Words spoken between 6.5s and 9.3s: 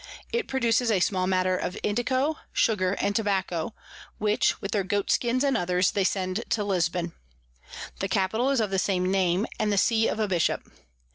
Lisbon. The Capital is of the same